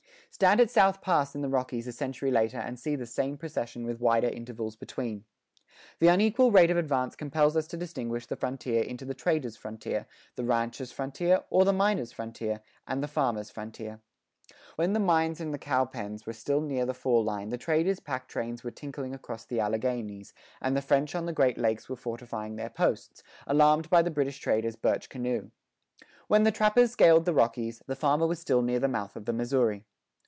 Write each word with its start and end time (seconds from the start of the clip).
Stand 0.33 0.61
at 0.61 0.71
South 0.71 1.01
Pass 1.01 1.35
in 1.35 1.41
the 1.41 1.49
Rockies 1.49 1.87
a 1.87 1.91
century 1.91 2.31
later 2.31 2.57
and 2.57 2.79
see 2.79 2.95
the 2.95 3.05
same 3.05 3.37
procession 3.37 3.85
with 3.85 3.99
wider 3.99 4.29
intervals 4.29 4.75
between. 4.77 5.25
The 5.99 6.07
unequal 6.07 6.51
rate 6.51 6.71
of 6.71 6.77
advance 6.77 7.15
compels 7.17 7.55
us 7.55 7.67
to 7.67 7.77
distinguish 7.77 8.25
the 8.25 8.37
frontier 8.37 8.81
into 8.81 9.03
the 9.05 9.13
trader's 9.13 9.55
frontier, 9.57 10.07
the 10.35 10.45
rancher's 10.45 10.91
frontier, 10.91 11.43
or 11.51 11.63
the 11.65 11.73
miner's 11.73 12.11
frontier, 12.13 12.61
and 12.87 13.03
the 13.03 13.09
farmer's 13.09 13.51
frontier. 13.51 13.99
When 14.77 14.93
the 14.93 14.99
mines 15.01 15.41
and 15.41 15.53
the 15.53 15.59
cow 15.59 15.85
pens 15.85 16.25
were 16.25 16.33
still 16.33 16.61
near 16.61 16.85
the 16.85 16.95
fall 16.95 17.23
line 17.23 17.49
the 17.49 17.57
traders' 17.57 17.99
pack 17.99 18.27
trains 18.27 18.63
were 18.63 18.71
tinkling 18.71 19.13
across 19.13 19.45
the 19.45 19.59
Alleghanies, 19.59 20.33
and 20.59 20.75
the 20.75 20.81
French 20.81 21.13
on 21.13 21.25
the 21.25 21.33
Great 21.33 21.57
Lakes 21.57 21.89
were 21.89 21.97
fortifying 21.97 22.55
their 22.55 22.69
posts, 22.69 23.21
alarmed 23.45 23.89
by 23.91 24.01
the 24.01 24.09
British 24.09 24.39
trader's 24.39 24.77
birch 24.77 25.07
canoe. 25.09 25.51
When 26.27 26.43
the 26.43 26.51
trappers 26.53 26.89
scaled 26.93 27.25
the 27.25 27.33
Rockies, 27.33 27.83
the 27.85 27.97
farmer 27.97 28.25
was 28.25 28.39
still 28.39 28.61
near 28.63 28.79
the 28.79 28.87
mouth 28.87 29.15
of 29.17 29.25
the 29.25 29.33
Missouri. 29.33 29.83